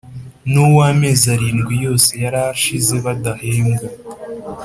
[0.51, 3.87] nuw’amezi arindwi yose yari ashize badahembwa